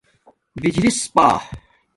بجلس 0.61 0.99
پݳ 1.13 1.27